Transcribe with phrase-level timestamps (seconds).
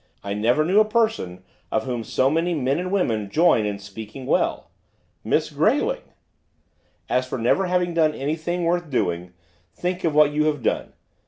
[0.23, 4.25] I never knew a person of whom so many men and women join in speaking
[4.25, 4.71] well!'
[5.23, 6.01] 'Miss Grayling!'
[7.07, 9.33] 'As for never having done anything worth doing,
[9.75, 10.93] think of what you have done.